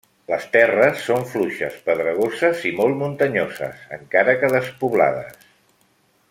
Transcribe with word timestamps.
Les 0.31 0.45
terres 0.53 1.01
són 1.09 1.27
fluixes, 1.33 1.75
pedregoses 1.89 2.63
i 2.71 2.73
molt 2.79 2.97
muntanyoses, 3.03 3.85
encara 3.99 4.37
que 4.41 4.51
despoblades. 4.57 5.49